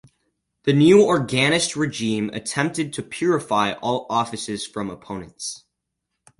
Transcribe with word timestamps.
The 0.63 0.73
new 0.73 0.97
Orangist 1.05 1.75
regime 1.75 2.31
attempted 2.31 2.91
to 2.93 3.03
purify 3.03 3.73
all 3.73 4.07
offices 4.09 4.65
from 4.65 4.89
opponents. 4.89 5.65